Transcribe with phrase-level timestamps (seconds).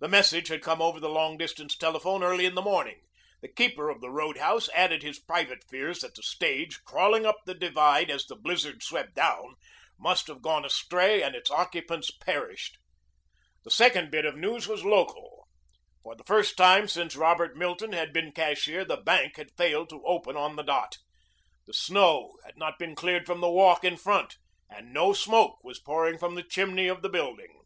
[0.00, 3.00] The message had come over the long distance telephone early in the morning.
[3.40, 7.54] The keeper of the roadhouse added his private fears that the stage, crawling up the
[7.54, 9.54] divide as the blizzard swept down,
[9.98, 12.76] must have gone astray and its occupants perished.
[13.62, 15.48] The second bit of news was local.
[16.02, 20.04] For the first time since Robert Milton had been cashier the bank had failed to
[20.04, 20.98] open on the dot.
[21.66, 24.36] The snow had not been cleared from the walk in front
[24.68, 27.62] and no smoke was pouring from the chimney of the building.